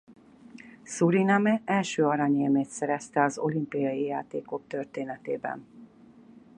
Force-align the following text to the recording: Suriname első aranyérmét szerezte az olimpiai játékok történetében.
Suriname 0.83 1.61
első 1.65 2.05
aranyérmét 2.05 2.69
szerezte 2.69 3.21
az 3.23 3.37
olimpiai 3.37 4.01
játékok 4.03 4.67
történetében. 4.67 5.65